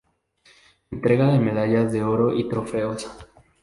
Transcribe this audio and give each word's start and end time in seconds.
Entrega 0.89 1.27
de 1.31 1.37
medallas 1.37 1.91
de 1.91 2.01
oro 2.01 2.33
y 2.33 2.49
trofeos. 2.49 3.07